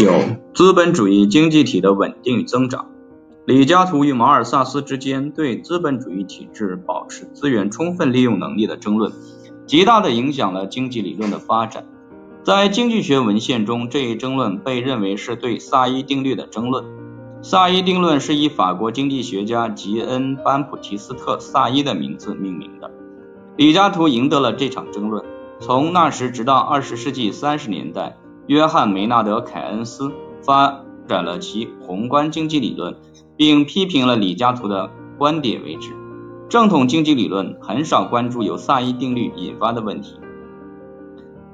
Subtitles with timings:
[0.00, 0.10] 九、
[0.54, 2.86] 资本主义经济体的稳定与增长。
[3.44, 9.12] 李嘉图与马尔萨斯之间对资本主义体制保持资源充分利用能力的争论，
[9.66, 11.84] 极大地影响了经济理论的发展。
[12.42, 16.82] 在经济学文献中，这一争论被认为是对萨伊定律的争论。
[17.42, 22.90] 萨伊定论是以法国经济学家吉恩·班普提斯特·萨伊的名字命名的。
[23.58, 25.22] 李嘉图赢得了这场争论。
[25.58, 28.16] 从那时直到二十世纪三十年代。
[28.50, 30.10] 约翰·梅纳德·凯恩斯
[30.42, 32.96] 发展了其宏观经济理论，
[33.36, 35.92] 并批评了李嘉图的观点为止。
[36.48, 40.16] 正统经济理论很少关注由萨伊定律引发的问题。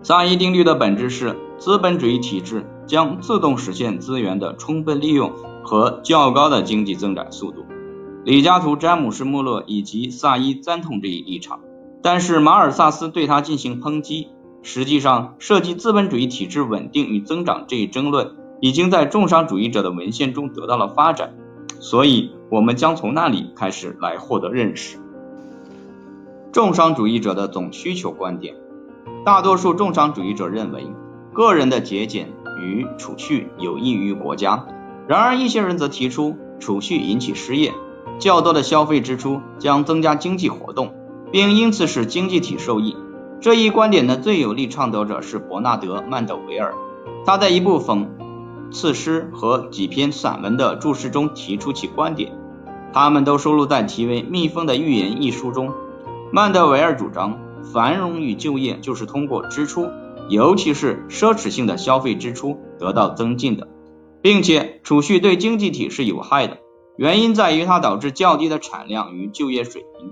[0.02, 5.30] 萨伊定律的本质是，资本主义体制将自动实现资源的充分利用
[5.62, 7.66] 和较高的经济增长速度。
[8.24, 11.60] 李嘉图、詹姆斯·穆勒以及萨伊赞同这一立场，
[12.01, 14.28] 但是马尔萨斯对他进行抨击。
[14.62, 21.34] 实际上，涉及资本主义体制稳定与增长这一争论，已经在重商主义者的文献中得到了发展，
[21.79, 24.98] 所以我们将从那里开始来获得认识。
[26.52, 28.54] 重商主义者的总需求观点，
[29.24, 30.87] 大多数重商主义者认为，
[31.32, 34.66] 个人的节俭与储蓄有益于国家，
[35.07, 37.73] 然而一些人则提出，储蓄引起失业，
[38.18, 40.95] 较多的消费支出将增加经济活动，
[41.30, 42.96] 并因此使经济体受益。
[43.40, 46.74] 这一观点的最有力倡导者是伯纳德·曼德维尔，
[47.24, 48.06] 他在一部讽
[48.73, 52.32] 刺诗和几篇散文的注释中提出其观点，
[52.92, 55.73] 他们都收录在题为《蜜蜂的预言》一书中。
[56.32, 57.38] 曼德维尔主张，
[57.73, 59.88] 繁荣与就业就是通过支出，
[60.29, 63.68] 尤其是奢侈性的消费支出得到增进的，
[64.22, 66.59] 并且储蓄对经济体是有害的，
[66.97, 70.10] 原因在于它导致较低的产量与就业水平。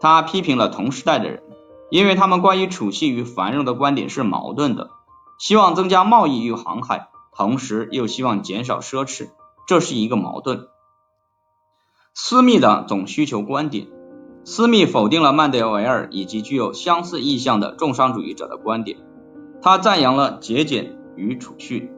[0.00, 1.42] 他批评了同时代的人。
[1.90, 4.90] 因为他们关于储蓄与繁荣的观点是矛盾的，
[5.38, 9.28] 希望增加贸易与航海，同时又希望减少奢侈，
[9.66, 10.66] 这是一个矛盾。
[12.14, 13.86] 私密的总需求观点，
[14.44, 18.98] 私密否定了曼德维尔以及具有相似意向的重商主义者的观点，
[19.62, 21.90] 他赞扬了节俭与储蓄。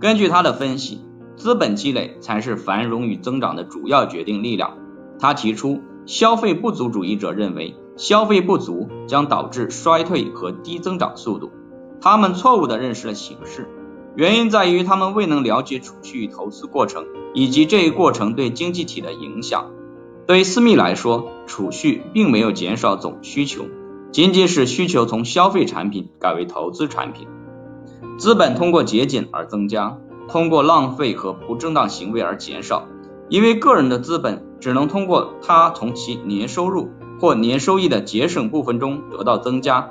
[0.00, 1.04] 根据他的分析，
[1.36, 4.78] 资本积累才是繁荣与增长的主要决定力量。
[5.18, 7.74] 他提出，消费不足主义者认为。
[7.96, 11.50] 消费不足将导致衰退和低增长速度。
[12.00, 13.68] 他们错误地认识了形势，
[14.16, 19.70] 原因在于他们未能了解储蓄与投资过程以及这一过程对经济体的影响。
[20.26, 23.64] 对于私密来说，储蓄并没有减少总需求，
[24.10, 27.28] 仅仅是需求从消费产品改为投资产品。
[28.18, 29.98] 资本通过节俭而增加，
[30.28, 32.86] 通过浪费和不正当行为而减少，
[33.28, 36.90] 因为个人的资本只能通过他从其年收入。
[37.22, 39.90] 或年收益的节省部分中得到增加，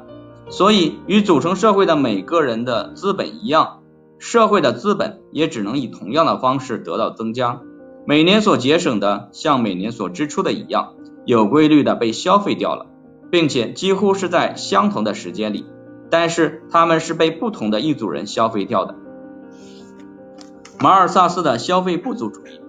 [0.50, 3.80] 所以与组成社会的每个人的资本一样，
[4.20, 7.62] 社会的资本也只能以同样的方式得到增加。
[8.06, 12.88] 每年所节省的像每年所支出的一样，有规律的被消费掉了，
[13.32, 15.66] 并且几乎是在相同的时间里，
[16.10, 18.96] 但是他们是被不同的一组人消费掉的。
[20.82, 22.60] 马尔萨斯的消费不足主义。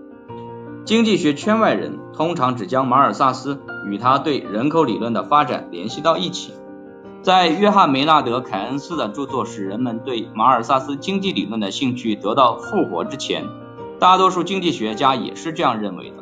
[0.84, 6.53] 经济学圈外人通常只将马尔萨斯与他对人口理论的发展联系到一起。
[7.23, 13.47] 在约翰·梅纳德·凯恩斯的著作使人们对马尔萨斯经济理论的兴趣得到复活之前，
[14.00, 16.17] 大多数经济学家也是这样认为的。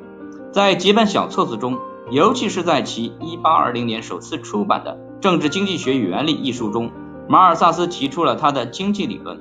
[0.52, 1.78] 在几本小册子中，
[2.10, 6.90] 尤其是在其1820年首次出版的《政治经济学原理》一书中，
[7.28, 9.40] 马尔萨斯提出了他的经济理论。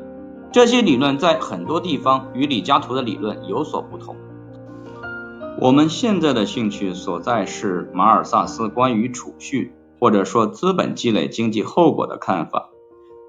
[0.51, 4.15] 这些理论在很多地方与李嘉图的理论有所不同。
[5.61, 12.69] 我们现在的兴趣所在是马尔萨斯关于储蓄或者说资本积累经济后果的看法。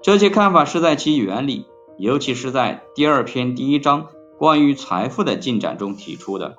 [0.01, 1.65] 这些看法是在其原理，
[1.97, 4.07] 尤其是在第二篇第一章
[4.39, 6.55] 关于财富的进展中提出的。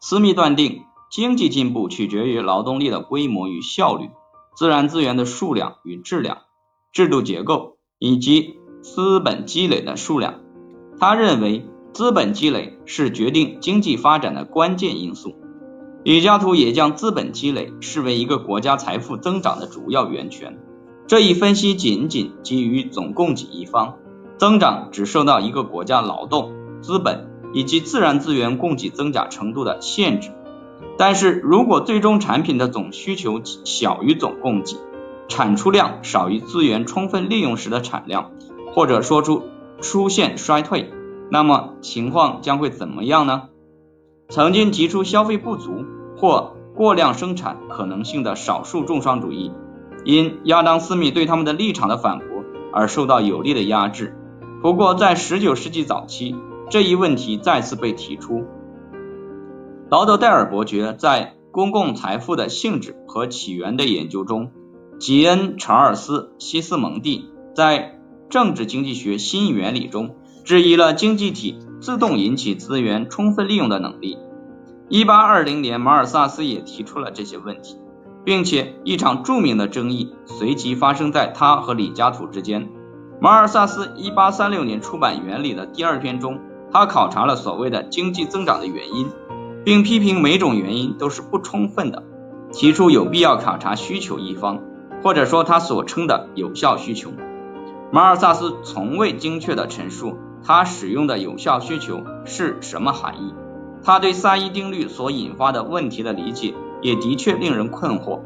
[0.00, 4.10] 斯密断定，经济进步取决于劳动力的规模与效率、
[4.56, 6.38] 自然资源的数量与质量、
[6.90, 10.40] 制度结构以及资本积累的数量。
[10.98, 11.64] 他认为。
[11.92, 15.34] 资本积累是决定经济发展的关键因素。
[16.04, 20.58] 李嘉图也将资本积累视为一个国家财富增长的主要源泉。
[21.06, 23.96] 这一分析仅仅基于总供给一方，
[24.38, 30.30] 增长只受到一个国家劳动、资本以及自然资源供给增加程度的限制。
[30.98, 34.76] 但是如果最终产品的总需求小于总供给，
[35.28, 38.30] 产出量少于资源充分利用时的产量，
[38.74, 39.42] 或者说出
[39.80, 40.92] 出现衰退。
[41.30, 43.48] 那么情况将会怎么样呢？
[44.28, 45.84] 曾经提出消费不足
[46.16, 49.52] 或过量生产可能性的少数重商主义，
[50.04, 52.26] 因亚当·斯密对他们的立场的反驳
[52.72, 54.16] 而受到有力的压制。
[54.62, 56.34] 不过在十九世纪早期，
[56.70, 58.44] 这一问题再次被提出。
[59.88, 64.50] 劳德戴尔伯爵在公共财富的性质和起源的研究中，
[64.98, 74.16] 吉恩·查尔斯·西斯蒙蒂在政治经济学新原理中质疑了经济体自动引起资源充分利用的能力。
[74.88, 77.80] 一八二零年，马尔萨斯也提出了这些问题，
[78.24, 82.68] 并且一场著名的争议随即发生在他和李嘉图之间。
[83.20, 86.38] 马尔萨斯一八三六年出版《原理》的第二篇中，
[86.70, 89.08] 他考察了所谓的经济增长的原因，
[89.64, 92.04] 并批评每种原因都是不充分的，
[92.52, 94.60] 提出有必要考察需求一方，
[95.02, 97.10] 或者说他所称的有效需求。
[97.90, 100.16] 马尔萨斯从未精确地陈述
[100.46, 103.34] 他使用的有效需求是什么含义。
[103.82, 108.20] 他对萨伊定律所引发的问题的理解也的确令人困惑，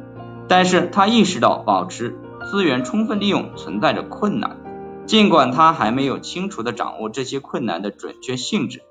[0.47, 2.19] 但是他意识到保持
[2.51, 4.59] 资源充分利用存在着困难，
[5.07, 8.83] 尽管他还没有清楚地掌握这些困难的准确性质。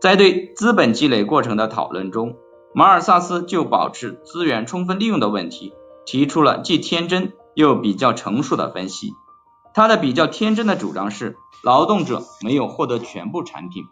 [0.00, 2.36] 在对资本积累过程的讨论中，
[2.74, 5.74] 马尔萨斯就保持资源充分利用的问题
[6.06, 9.12] 提出了既天真又比较成熟的分析。
[9.76, 13.84] 他的比较天真的主张是，劳动者没有获得全部产品。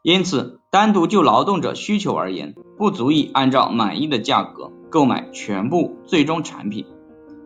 [0.00, 6.86] 因此，单独就劳动者需求而言，不足以按照满意的价格购买全部最终产品。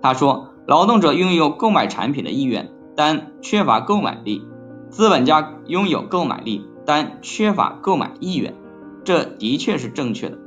[0.02, 4.42] 他说，劳动者拥有购买产品的意愿，但缺乏购买力；
[4.90, 8.54] 资本家拥有购买力，但缺乏购买意愿。
[9.02, 10.38] 这的确是正确的。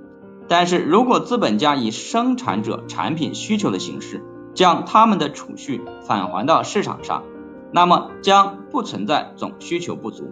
[0.48, 4.24] 但是如果资本家以生产者产品需求的形式
[4.58, 7.24] 将他们的储蓄返还到市场上，
[7.72, 10.32] 那么将不存在总需求不足。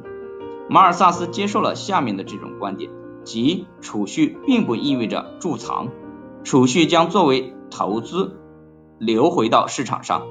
[0.67, 2.89] 马尔萨斯接受了下面的这种观点，
[3.23, 5.89] 即储蓄并不意味着贮藏，
[6.43, 8.35] 储蓄将作为投资
[8.97, 10.23] 流回到市场上。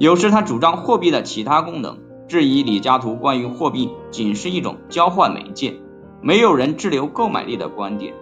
[0.00, 5.76] 有时他主张货币的其他功能，质疑李嘉图关于货币仅是一种交换媒介，
[6.20, 8.14] 没有人滞留购买力的观点。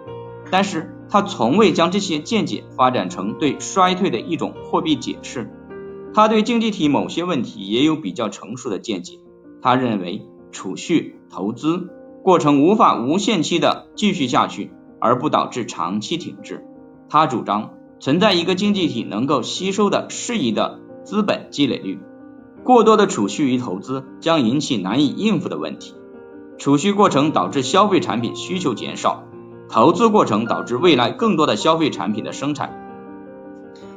[0.51, 5.51] 但是他从未将这些见解发展成对衰退的一种货币解释。
[6.13, 9.19] 他对经济体某些问题也有比较成熟的见解。
[9.61, 10.25] 他认为。
[10.49, 11.89] 储蓄投资
[12.23, 16.65] 过程无法无限期的继续下去，而不导致长期停滞。
[17.09, 21.99] 他主张存在一个经济体能够吸收的适宜的资本积累率。
[22.63, 25.93] 过多的储蓄与投资将引起难以应付的问题。
[26.57, 29.25] 储蓄过程导致消费产品需求减少，
[29.69, 32.83] 投资过程导致未来更多的消费产品的生产。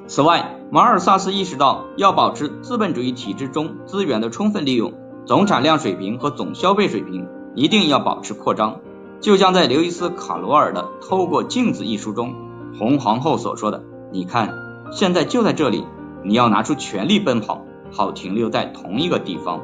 [0.07, 4.93] 此外，马尔萨斯意识到要保持资本主义体制中资源的充分利用。
[5.27, 8.81] 总产量水平和总消费水平一定要保持扩张，
[9.21, 12.35] 就像在刘易斯·卡罗尔的《透过镜子》一书中，
[12.77, 14.55] 红皇后所说的：“你看，
[14.91, 15.87] 现在就在这里，
[16.25, 19.61] 你要拿出全力奔跑，好停留在同一个地方。”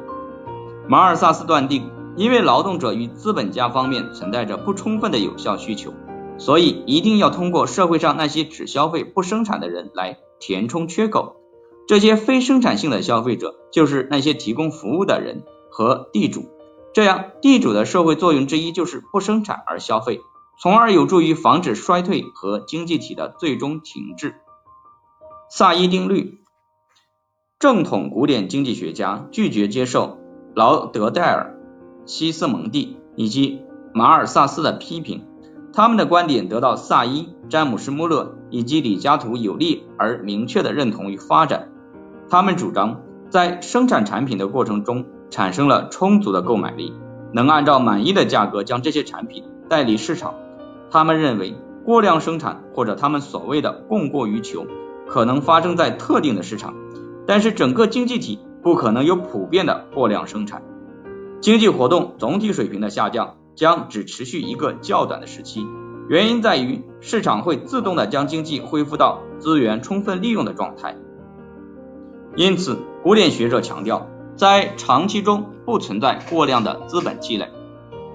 [0.87, 5.93] 马尔萨斯断定，因为劳动者与资本家方面存在着不充分的有效需求，
[6.37, 11.37] 所以一定要通过社会上那些只消费不生产的人来填充缺口。
[11.87, 15.43] 这些非生产性的消费者就是那些提供服务的人。
[15.69, 16.49] 和地主，
[16.91, 20.21] 这样地主的社会作用之一就是不生产而消费，
[20.59, 24.33] 从而有助于防止衰退和经济体的最终停滞。
[25.51, 26.39] 萨伊定律，
[27.59, 30.17] 正统古典经济学家拒绝接受
[30.55, 31.56] 劳德戴尔、
[32.07, 33.61] 西斯蒙蒂以及
[33.93, 35.21] 马尔萨斯的批评，
[35.71, 41.69] 他们的观点得到萨伊、詹姆斯·穆勒以及李嘉图有力而明确的认同与发展。
[42.27, 45.05] 他们主张在生产产品的过程中。
[45.29, 46.93] 产生了充足的购买力，
[47.33, 50.35] 能按照满意的价格将这些产品带离市场。
[50.89, 51.53] 他们认为，
[51.83, 54.65] 过量生产或者他们所谓的供过于求，
[55.05, 56.75] 可能发生在特定的市场，
[57.25, 60.63] 但是整个经济体不可能有普遍的过量生产。
[61.41, 65.65] 经济活动总体水平的下降将只持续一个较短的时期，
[66.09, 70.95] 原因在于市场会自动的将经济恢复到资源充分利用的状态。
[72.35, 74.07] 因此，古典学者强调。
[74.35, 77.49] 在长期中不存在过量的资本积累。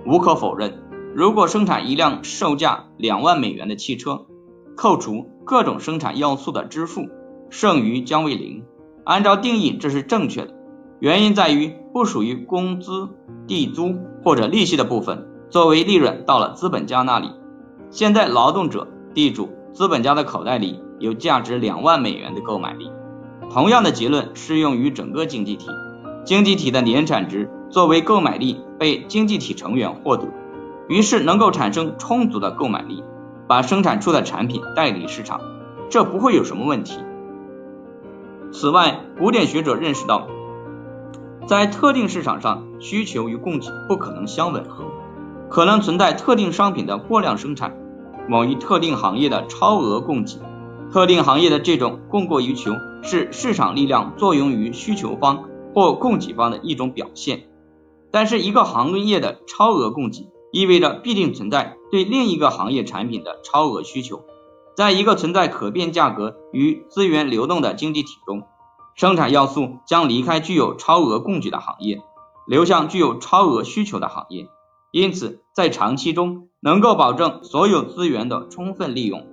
[0.06, 0.80] 无可否认，
[1.16, 4.26] 如果生产一辆售价两万美元的汽车，
[4.76, 7.08] 扣除各种生产要素的支付，
[7.50, 8.62] 剩余将为零。
[9.04, 10.54] 按照定义，这是正确的。
[11.02, 13.08] 原因在于不属于工资、
[13.48, 17.28] 地租或者利息的部分作为利润到了资本家那里。
[17.90, 22.88] 现在，劳动者、地主、资本家的口袋里有价值两万美元的购买力。
[23.50, 25.66] 同样的结论适用于整个经济体。
[26.24, 30.28] 经济体的年产值作为购买力被经济体成员获得，
[30.88, 33.02] 于是能够产生充足的购买力，
[33.48, 35.40] 把生产出的产品带离市场，
[35.90, 37.00] 这不会有什么问题。
[38.52, 40.28] 此外，古典学者认识到，
[41.46, 44.84] 在特定市场上，需求与供给不可能相吻合，
[45.50, 47.76] 可能存在特定商品的过量生产，
[48.28, 50.38] 某一特定行业的超额供给。
[50.92, 52.72] 特定行业的这种供过于求，
[53.02, 55.44] 是市场力量作用于需求方
[55.74, 57.44] 或供给方的一种表现。
[58.10, 64.20] 但是，一个行业的超额供给，意味着必定存在对另一个行业产品的超额需求。
[64.76, 68.42] 在一个存在可变价格与资源流动的经济体中，
[68.94, 72.00] 生产要素将离开具有超额供给的行业，
[72.46, 74.46] 流向具有超额需求的行业。
[74.90, 79.26] 因此，在长期中能够保证所有资源的充分利用。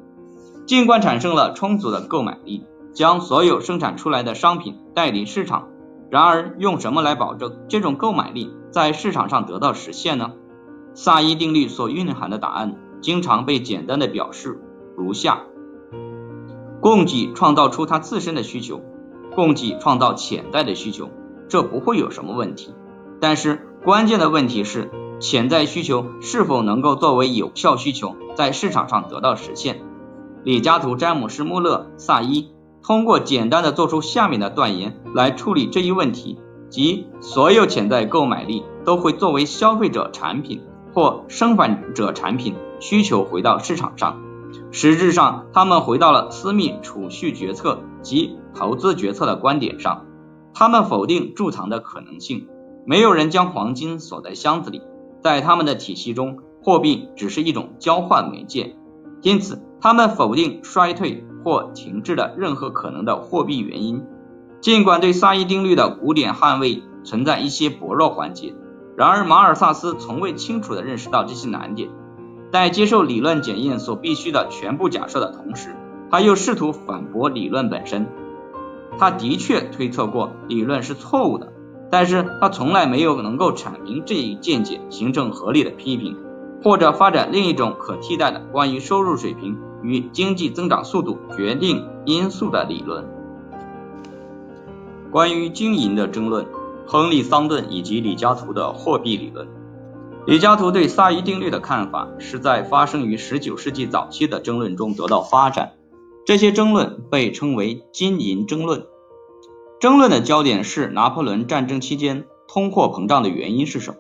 [0.65, 5.67] 尽管产生了充足的购买力，将所有生产出来的商品带离市场，
[6.09, 10.31] 然而用什么来保证这种购买力在市场上得到实现呢？
[10.93, 14.59] 萨伊定律所蕴含的答案经常被简单的表示
[14.95, 15.43] 如下：
[16.81, 18.81] 供给创造出它自身的需求，
[19.39, 21.08] 供给创造潜在的需求，
[21.48, 22.74] 这不会有什么问题。
[23.22, 24.91] 但是关键的问题是，
[25.22, 29.79] 潜在需求是否能够作为有效需求在市场上得到实现？
[30.43, 32.50] 李嘉图、詹姆斯·穆勒、萨伊
[32.84, 36.38] 通过简单的做出下面的断言来处理这一问题，
[36.69, 44.19] 即所有潜在购买力都会作为消费者产品或生产者产品需求回到市场上。
[44.72, 50.06] 实质上，他们回到了私密储蓄决策及投资决策的观点上。
[50.53, 52.48] 他们否定贮藏的可能性，
[52.86, 54.82] 没有人将黄金锁在箱子里，
[55.22, 58.75] 在他们的体系中，货币只是一种交换媒介。
[59.22, 64.03] 因此，他们否定衰退或停滞的任何可能的货币原因。
[64.62, 68.53] 尽管对萨伊定律的古典捍卫存在一些薄弱环节，
[68.98, 71.89] 然而马尔萨斯从未清楚地认识到这些难点。
[72.51, 75.75] 在接受理论检验所必须的全部假设的同时，
[76.11, 78.07] 他又试图反驳理论本身。
[78.97, 81.53] 他的确推测过理论是错误的，
[81.89, 86.17] 但是他从来没有能够阐明这一见解形成合理的批评。
[86.61, 93.05] 或者发展另一种可替代的关于收入水平与经济增长速度决定因素的理论。
[95.09, 96.45] 关于经营的争论，
[96.85, 99.47] 亨利·桑顿以及李嘉图的货币理论。
[100.25, 105.71] 李嘉图对萨伊定律的看法是在发生于19世纪早期的争论中得到发展。
[106.25, 108.85] 这些争论被称为金银争论。
[109.79, 113.97] 争论的焦点是拿破仑战争期间通货膨胀的原因是什么？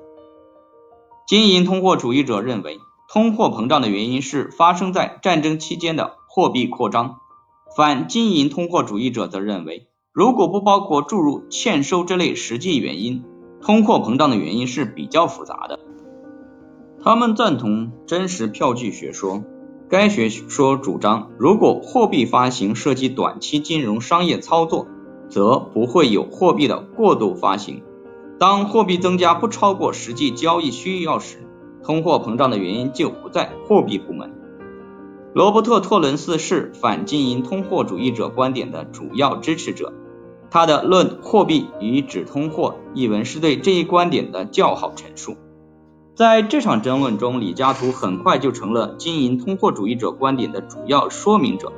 [1.27, 7.17] 金银通货主义者认为，通货膨胀的原因是发生在战争期间的货币扩张。
[7.77, 13.23] 反金银通货主义者则认为，如果不包括注入欠收这类实际原因，
[13.61, 15.79] 通货膨胀的原因是比较复杂的。
[17.01, 19.43] 他们赞同真实票据学说。
[19.89, 24.85] 该学说主张，如果货币发行涉及短期金融商业操作，
[25.29, 27.81] 则不会有货币的过度发行。
[28.37, 31.39] 当货币增加不超过实际交易需要时，
[31.83, 34.31] 通货膨胀的原因就不在货币部门。
[35.33, 39.91] 罗伯特·托伦斯是反经营通货主义者观点的主要支持者，
[40.51, 45.35] 他的《论货币与指通货》一文是对这一观点的较好陈述。
[46.19, 51.71] 在这场争论中，李嘉图很快就成了金银通货主义者观点的主要说明者。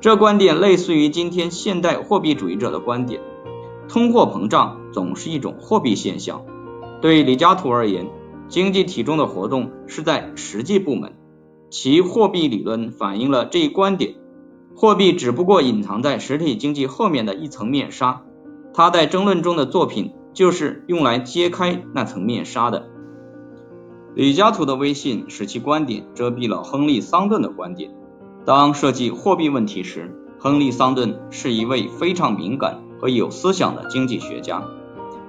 [0.00, 3.20] 这观点类似于今天现代货币主义者的观点。
[3.88, 6.44] 通货膨胀总是一种货币现象。
[7.02, 8.08] 对李嘉图而言，
[8.46, 11.14] 经济体中的活动是在实际部门，
[11.68, 14.14] 其货币理论反映了这一观点。
[14.76, 18.22] 货币只不过隐藏在实体经济后面的一层面纱。
[18.72, 22.90] 他在争论中的作品就是用来揭开那层面纱的。
[24.16, 27.90] 李嘉图的威信使其观点遮蔽了亨利·桑顿的观点。
[28.46, 32.80] 当涉及货币问题时，亨利·桑顿是一位非常敏感。
[32.98, 34.62] 和有思想的经济学家，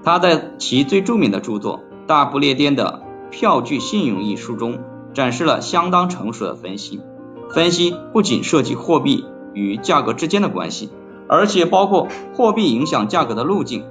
[0.01, 4.79] 他在其最著名的著作《大不列颠的票据信用》一书中
[5.13, 7.01] 展示了相当成熟的分析。
[7.50, 10.89] 分析不仅涉及货币与价格之间的关系，
[11.27, 13.84] 而且包括货币影响价格的路径。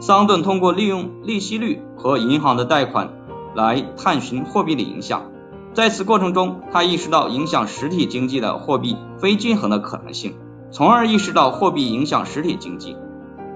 [0.00, 3.12] 桑顿通过利用利息率和银行的贷款
[3.58, 5.32] 来探寻货币的影响。
[5.74, 10.36] 在此过程中，他意识到影响实体经济的货币非均衡的可能性，
[10.70, 12.96] 从而意识到货币影响实体经济。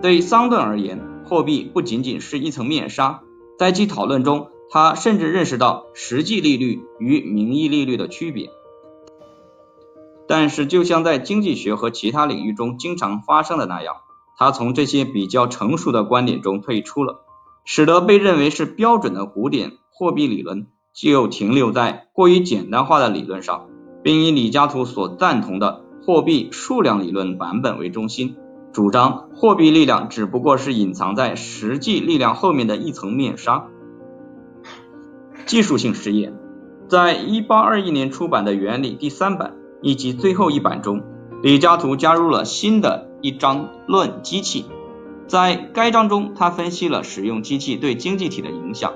[0.02, 3.21] 对桑顿而言，货币不仅仅是一层面纱。
[3.59, 8.50] 在其讨论中，他甚至认识到实际利率与名义利率的区别。
[10.26, 13.97] 但是，就像在经济学和其他领域中经常发生的那样，
[14.37, 17.21] 他从这些比较成熟的观点中退出了，
[17.64, 23.68] 使得被认为是标准的古典货币理论就停留在过于简单化的理论上，
[24.02, 28.37] 并以李嘉图所赞同的货币数量理论版本为中心。
[28.72, 33.66] 主张货币力量只不过是隐藏在实际力量后面的一层面纱。
[35.44, 36.38] 技术性实验，
[36.88, 41.02] 在一八二一年出版的原理第三版以及最后一版中，
[41.42, 44.64] 李嘉图加入了新的一章论机器。
[45.26, 48.94] 在该章中，他分析了使用机器对经济体的影响。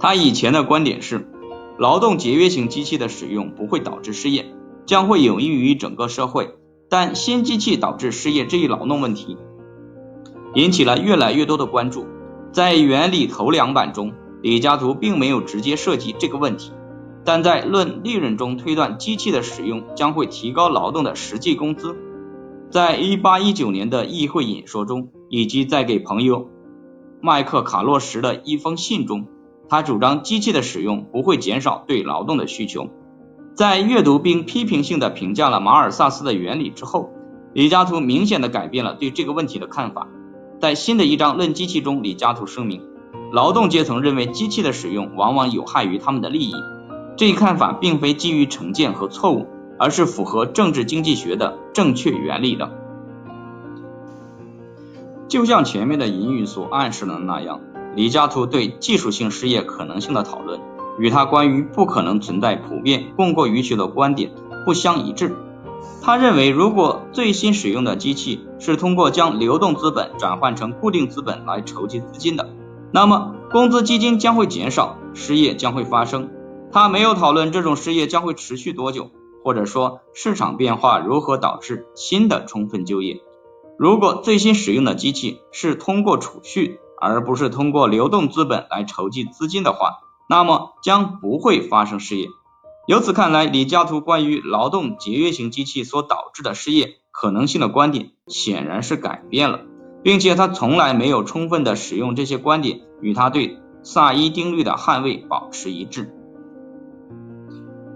[0.00, 1.28] 他以前的观点是，
[1.78, 4.46] 劳动节约型机器的使用不会导致失业，
[4.86, 6.54] 将会有益于整个社会。
[6.88, 9.36] 但新机器导致失业这一劳动问题，
[10.54, 12.06] 引起了越来越多的关注。
[12.50, 16.72] 在原理头两版中，李嘉图并没有直接涉及这个问题，
[17.24, 21.94] 但在论利润中推断机器的使用将会提高劳动的实际工资。
[22.70, 26.48] 在一八一九年的议会演说中，以及在给朋友
[27.20, 29.26] 麦克卡洛什的一封信中，
[29.68, 32.88] 他主张机器的使用不会减少对劳动的需求。
[33.54, 37.10] 在阅读并批评性的评价了马尔萨斯的原理之后，
[37.52, 40.06] 李嘉图明显的改变了对这个问题的看法。
[40.60, 42.82] 在新的一章论机器中，李嘉图声明，
[43.32, 46.54] 劳动阶层认为机器的使用往往有害于他们的利益。
[47.16, 49.46] 这一看法并非基于成见和错误，
[49.78, 52.70] 而是符合政治经济学的正确原理的。
[55.26, 57.60] 就像前面的引语所暗示的那样，
[57.98, 60.60] 李嘉图对技术性失业可能性的讨论。
[61.00, 64.30] 与他关于不可能存在普遍供过于求的观点
[64.64, 65.34] 不相一致。
[66.00, 72.48] 他认为，如果最新使用的机器是通过将流动资本转换成固定资本来筹集资金的，
[72.92, 76.30] 那么工资基金将会减少，失业将会发生。
[76.70, 79.10] 他没有讨论这种失业将会持续多久，
[79.42, 83.22] 或者说市场变化如何导致新的充分就业。
[83.76, 92.28] 如果最新使用的机器是通过储蓄而不是通过流动资本来筹集资金的话，那么将不会发生失业。
[92.86, 99.60] 由此看来，李嘉图关于劳动节约型机器所导致的失业可能性的观点显然是改变了，
[100.02, 106.14] 并且他从来没有充分的使用这些观点与他对萨伊定律的捍卫保持一致。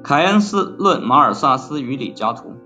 [0.05, 2.57] 凯恩斯论马尔萨斯与李嘉图，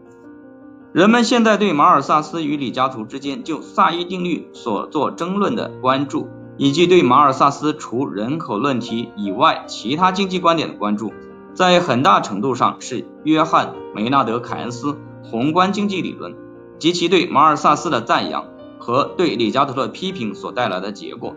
[0.96, 6.26] 人们现在对马尔萨斯与李嘉图之间就萨伊定律所做争论的关注。
[6.56, 11.12] 以及对马尔萨斯除人口论题以外其他经济观点的关注，
[11.52, 16.35] 在很大程度上是约翰梅纳德凯恩斯宏观经济理论
[16.78, 18.46] 及其对马尔萨斯的赞扬
[18.78, 21.37] 和对李嘉图的批评所带来的结果。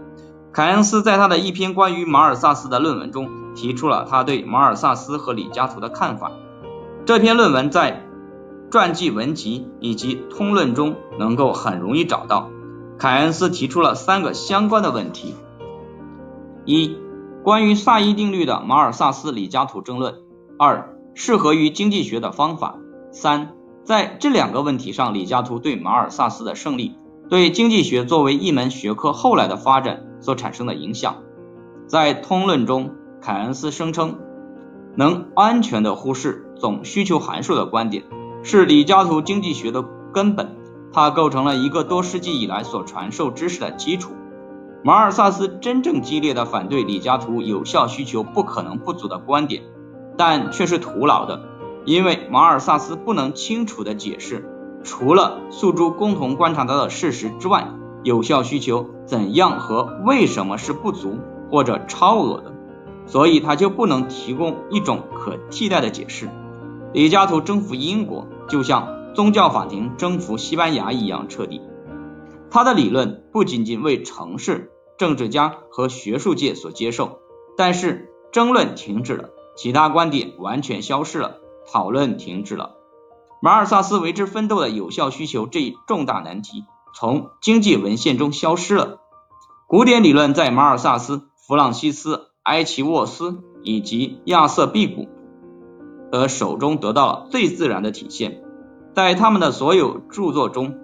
[0.53, 6.31] 凯恩斯在他的一篇关于马尔萨斯的论文中提出了他对马尔萨斯和李嘉图的看法。
[7.05, 8.08] 这篇论文在
[8.71, 12.49] 传记文集以及通论中能够很容易找到。
[12.97, 15.34] 凯恩斯提出了三个相关的问题：
[16.65, 16.97] 一、
[17.43, 20.15] 关于萨伊定律的马尔萨斯李嘉图争论；
[20.58, 22.79] 二、适合于经济学的方法；
[23.12, 23.53] 三、
[23.84, 26.97] 在这两个问题上，李嘉图对马尔萨斯的胜利
[27.29, 31.15] 对经济学作为一门学科后来的发展所产生的影响。
[31.88, 34.19] 在通论中，凯恩斯声称
[34.95, 38.03] 能安全的忽视总需求函数的观点
[38.43, 40.56] 是李嘉图经济学的根本。
[40.91, 44.12] 它构成了一个多世纪以来所传授知识的基础。
[44.84, 49.62] 马尔萨斯真正激烈的反对李嘉图有效需求不可能不足的观点，
[50.17, 51.41] 但却是徒劳的，
[51.86, 54.49] 因为马尔萨斯不能清楚的解释，
[54.84, 57.67] 除了诉诸共同观察到的事实之外，
[58.04, 61.19] 有效需求怎样和为什么是不足
[61.52, 62.54] 或者超额的，
[63.06, 66.30] 所以他就不能提供一种可替代的解释。
[66.93, 68.99] 李嘉图征服英国，就像。
[69.15, 71.62] 宗教法庭征服西班牙一样彻底。
[72.52, 77.17] 他的理论不仅仅为城市政治家和学术界所接受，
[77.58, 81.38] 但是争论停止了，其他观点完全消失了，
[81.69, 82.75] 讨论停止了。
[83.41, 86.63] 马尔萨斯为之奋斗的有效需求这一重大难题
[86.95, 88.99] 从经济文献中消失了。
[89.67, 95.10] 古典理论在马尔萨斯、弗朗西斯、埃奇沃斯以及亚瑟·庇古
[96.11, 98.41] 的手中得到了最自然的体现。
[98.93, 100.75] 在他们的所有著作中，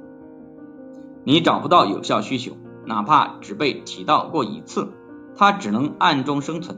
[1.23, 2.53] 你找不到有效需求，
[2.85, 4.89] 哪怕只被提到过一次，
[5.35, 6.77] 它只能暗中生存，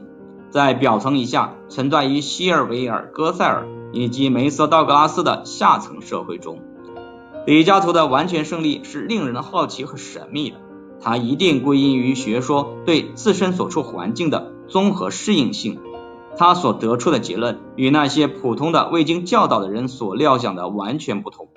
[0.50, 6.60] 在表层以下存在于希尔维尔、戈塞尔以及梅瑟道格拉斯的下层社会中。
[7.46, 10.56] 李嘉图的完全胜利是令人好奇和神秘的，
[11.00, 15.78] 它一定归因于学说对自身所处环境的综合适应性。
[16.38, 21.48] 他所得出的结论与那些普通的未经教导的人所料想的完全不同。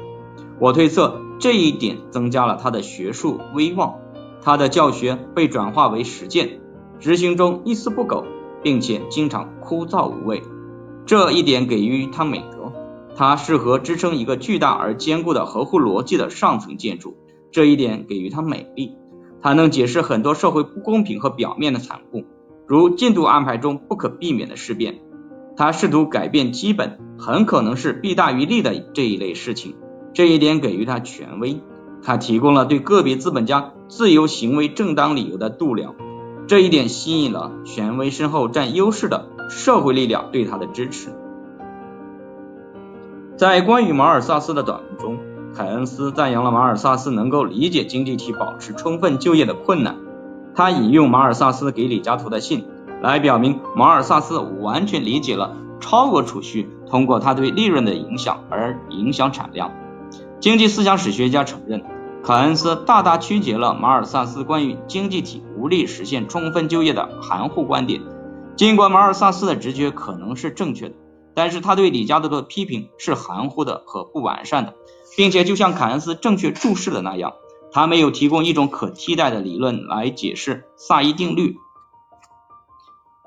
[0.59, 3.99] 我推测这一点增加了他的学术威望。
[4.41, 6.59] 他的教学被转化为实践，
[6.99, 8.25] 执行中一丝不苟，
[8.63, 10.41] 并且经常枯燥无味。
[11.05, 12.73] 这一点给予他美德。
[13.15, 17.17] 他适合支撑一个巨大而坚固的合乎逻辑的上层建筑，
[17.51, 18.95] 这一点给予他美丽。
[19.43, 22.23] 他能解释很多社会不公平和表面的残酷，
[22.67, 24.99] 如进度安排中不可避免的事变。
[25.57, 29.75] 他试图改变基本，很可能是弊大于利的这一类事情，
[30.13, 31.61] 这一点给予他权威。
[32.03, 35.93] 他提供了对个别资本家自由行为正当理由的度量，
[36.47, 41.09] 这一点吸引了权威深厚、占优势的社会力量对他的支持。
[43.37, 45.19] 在关于马尔萨斯的短文中，
[45.53, 49.97] 凯恩斯赞扬了马尔萨斯能够理解经济体保持充分就业的困难。
[50.55, 52.65] 他引用马尔萨斯给李嘉图的信，
[53.01, 59.71] 来表明马尔萨斯完全理解了超额储蓄通过它对利润的影响而影响产量。
[60.39, 61.83] 经济思想史学家承认，
[62.23, 68.01] 凯恩斯大大曲解了马尔萨斯关于经济体无力实现充分就业的含糊观点。
[68.55, 70.95] 尽管马尔萨斯的直觉可能是正确的，
[71.33, 74.73] 但是他对李嘉图的批评是含糊的和不完善的。
[75.17, 77.33] 并且，就像凯恩斯正确注释的那样，
[77.71, 81.57] 他没有提供一种可替代的理论来解释萨伊定律。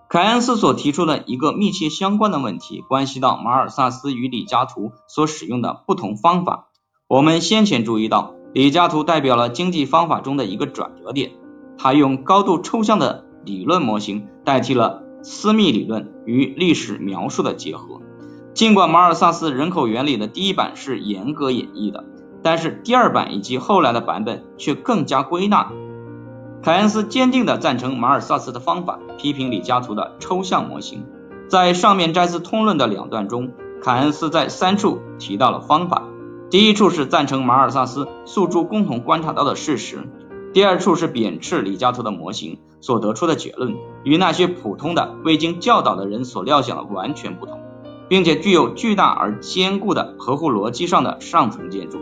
[0.09, 6.69] 凯恩斯所提出的一个密切相关的问题，关系到马尔萨斯与李嘉图所使用的不同方法。
[7.09, 11.33] 我们先前注意到，李嘉图代表了经济方法中的一个转折点，
[11.77, 18.01] 他用高度抽象的理论模型代替了私密理论与历史描述的结合。
[18.55, 22.05] 尽管马尔萨斯人口原理的第一版是严格演绎的，
[22.45, 25.73] 但是第二版以及后来的版本却更加归纳。
[26.63, 31.07] 凯恩斯坚定地赞成马尔萨斯的方法，批评李嘉图的抽象模型。
[31.49, 33.51] 在上面摘自通论的两段中，
[33.83, 36.03] 凯恩斯在三处提到了方法。
[36.51, 40.07] 第一处是赞成马尔萨斯诉诸共同观察到的事实，
[40.53, 47.59] 第二处是贬斥李嘉图的模型所得出的结论与那些普通的未经教导的人所料想的完全不同。
[48.07, 51.99] 并且具有巨大而坚固的合乎逻辑上的上层建筑。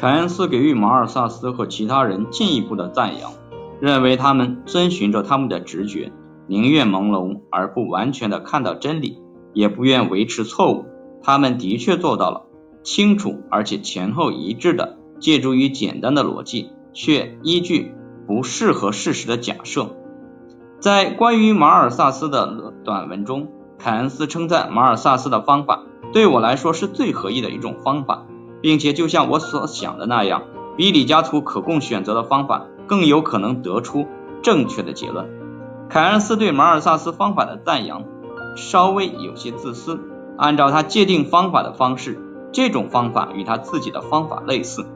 [0.00, 3.32] 凯恩斯给予马尔萨斯和其他人进一步的赞扬，
[3.80, 6.12] 认为他们遵循着他们的直觉，
[6.46, 9.18] 宁愿朦胧而不完全的看到真理，
[9.52, 10.84] 也不愿维持错误。
[11.20, 12.42] 他们的确做到了
[12.84, 17.92] 清楚而且前后一致的借助于简单的逻辑，却依据
[18.24, 19.96] 不适合事实的假设。
[20.78, 23.48] 在关于马尔萨斯的短文中。
[23.80, 28.26] 凯恩斯称赞马尔萨斯的方法对我来说是最合意的一种方法，
[28.60, 30.42] 并且就像我所想的那样，
[30.76, 34.06] 比李嘉图可供选择的方法更有可能得出
[34.42, 35.28] 正确的结论。
[35.88, 38.04] 凯恩斯对马尔萨斯方法的赞扬
[38.56, 40.00] 稍微有些自私。
[40.36, 42.16] 按照他界定方法的方式，
[42.52, 44.86] 这种方法与他自己的方法类似。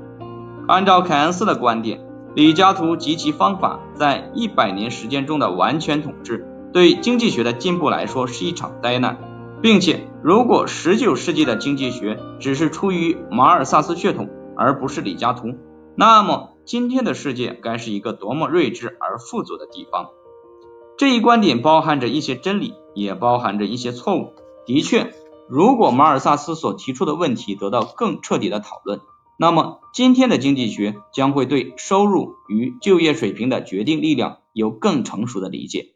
[0.68, 2.00] 按照凯恩斯的观点，
[2.36, 6.46] 李嘉图及其方法在一百年时间中的完全统治。
[6.72, 9.18] 对经济学的进步来说是一场灾难，
[9.62, 15.54] 并且如果十九世纪的经济学只是出于马尔萨斯血统而不是李嘉图，
[15.96, 20.10] 那么今天的世界该是一个多么睿智而富足的地方。
[20.98, 24.34] 这一观点包含着一些真理，也包含着一些错误。
[24.66, 25.14] 的确，
[25.48, 29.00] 如果马尔萨斯所提出的问题得到更彻底的讨论，
[29.38, 35.91] 那么今天的经济学将会对收入与就业水平的决定力量有更成熟的理解。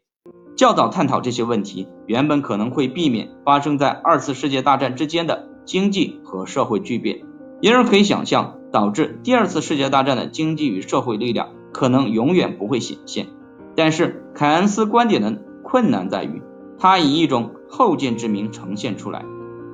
[0.57, 7.21] 较早探讨这些问题，原本可能会避免发生在二次世界大战之间的经济和社会巨变，
[7.61, 13.27] 因而可以想象，导致第二次世界大战的经济与社会力量可能永远不会显现。
[13.75, 16.41] 但是凯恩斯观点的困难在于，
[16.79, 19.23] 他以一种后见之明呈现出来。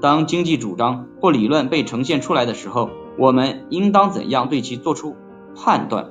[0.01, 5.15] 当经济主张或理论被呈现出来的时候，我们应当怎样对其做出
[5.55, 6.09] 判断？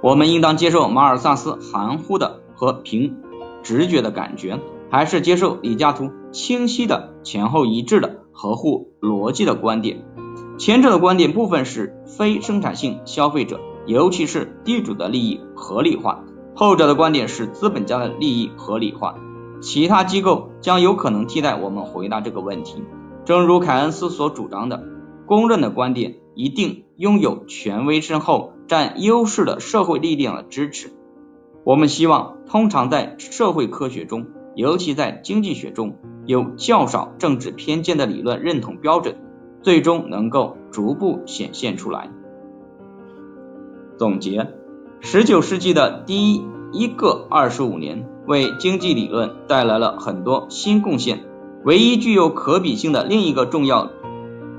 [0.00, 3.18] 我们应当接受马尔萨斯含糊的和平。
[3.62, 10.04] 直觉的感觉，还是接受李嘉图清晰的前后一致的合乎逻辑的观点。
[10.58, 19.14] 前者的观点部分是非生产性消费者，尤其是地主的利益合理化；后者的观点是资本家的利益合理化。
[19.60, 22.82] 其他机构将有可能替代我们回答这个问题。
[23.24, 24.82] 正如凯恩斯所主张的，
[25.26, 30.92] 公认的观点一定拥有权威深厚、占优势的社会力量的支持。
[31.64, 35.96] 我们希望，通常在社会科学中，尤其在经济学中，
[36.26, 39.14] 有较少政治偏见的理论认同标准，
[39.62, 42.10] 最终能够逐步显现出来。
[43.96, 44.48] 总结：
[45.00, 51.20] 十九世纪的第一一个二十五年，为经济理论带来了很多新贡献。
[51.64, 53.88] 唯一具有可比性的另一个重要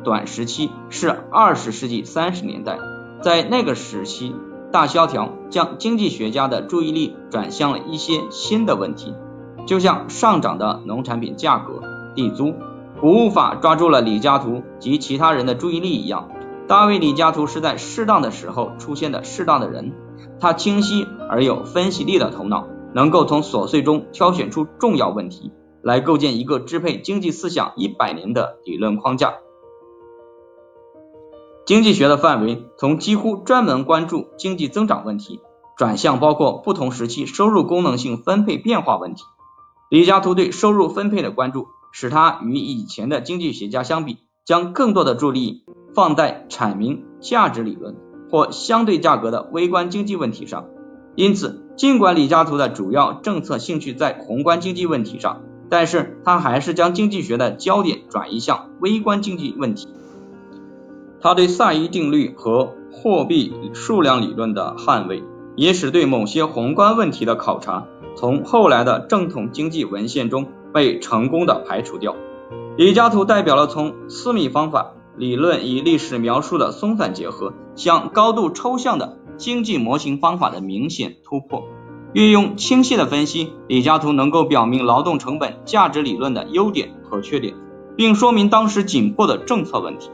[0.06, 2.78] 短时期是二十世纪三十年代，
[3.22, 4.34] 在那个时期。
[4.74, 9.14] 大萧条将经济学家的注意力转向了一些新的问题，
[9.68, 11.84] 就像上涨的农产品价格、
[12.16, 12.56] 地租、
[13.00, 16.32] 古物法抓住了李嘉图及其他人的注意力一样，
[16.68, 19.94] 大卫李嘉图是在适当的时候出现的适当的人。
[20.40, 25.52] 他清晰而有分析力的头脑，能够从琐碎中挑选出重要问题，
[25.84, 29.36] 来构建一个支配经济思想一百年的理论框架。
[31.66, 35.40] 经济学的范围从几乎专门关注经济增长问题，
[35.78, 39.24] 转向包括不同时期收入功能性分配变化问题。
[39.90, 45.64] 李嘉图对收入分配的关注，使他与以前的经济学家相比，将更多的注意力
[45.96, 47.96] 放在阐明价值理论
[48.30, 50.66] 或相对价格的微观经济问题上。
[51.16, 59.88] 因此，尽管李嘉图的主要政策兴趣在宏观经济问题上，但是他还是将经济学的焦点转移向微观经济问题。
[61.24, 65.24] 他对萨伊定律和货币数量理论的捍卫，
[65.56, 72.14] 也使对某些宏观问题的考察从后来的正统经济文献中被成功的排除掉。
[72.76, 81.64] 李嘉图代表了从私密方法理论与历史描述的松散结合向高度抽象的经济模型方法的明显突破。
[82.12, 87.56] 运用清晰的分析，李嘉图能够表明劳动成本价值理论的优点和缺点，
[87.96, 90.10] 并说明当时紧迫的政策问题。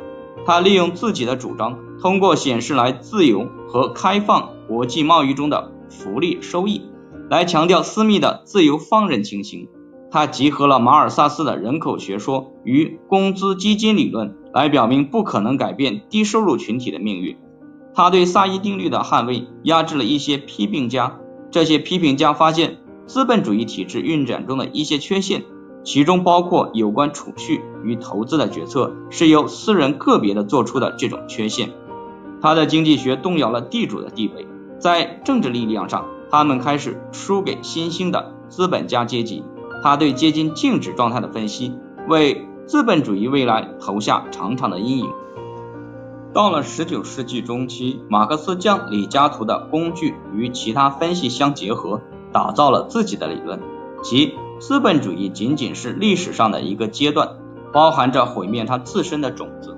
[0.50, 6.90] 他利用自己的主张，通过显示来自由和开放国际贸易中的福利收益，
[7.30, 9.68] 来强调私密的自由放任情形。
[10.10, 17.38] 他集合了马尔萨斯的人口学说与工资基金理论，来表明不可能改变低收入群体的命运。
[17.94, 21.20] 他对萨伊定律的捍卫，压制了一些批评家。
[21.52, 25.44] 这些批评家发现资本主义体制运转中的一些缺陷。
[25.84, 31.72] 其中包括有关储蓄与投资的决策是由私人个别的做出的这种缺陷。
[32.42, 39.44] 他的经济学动摇了地主的地位，在政治力量上，他们开始输给新兴的资本家阶级。
[39.82, 41.74] 他对接近静止状态的分析，
[42.08, 45.10] 为资本主义未来投下长长的阴影。
[46.34, 53.60] 到了十九世纪中期，马克思将李嘉图的工具与其他分析相结合，打造了自己的理论，
[54.04, 54.34] 即。
[54.60, 57.38] 资本主义仅仅是历史上的一个阶段，
[57.72, 59.78] 包含着毁灭它自身的种子。